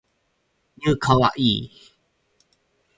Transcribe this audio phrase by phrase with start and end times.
[0.79, 1.57] new kawaii